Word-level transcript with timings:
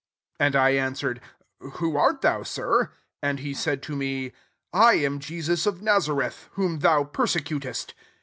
8 0.39 0.45
And 0.45 0.55
I 0.55 0.69
answered, 0.71 1.21
'Who 1.59 1.95
art 1.95 2.21
thou. 2.21 2.41
Sir?' 2.41 2.91
And 3.21 3.37
he 3.37 3.53
said 3.53 3.83
to 3.83 3.95
me,' 3.95 4.31
I 4.89 4.93
am 4.95 5.19
Jesus 5.19 5.67
of 5.67 5.83
Nazareth, 5.83 6.49
whom 6.53 6.79
thou 6.79 7.03
persccutest.' 7.03 7.93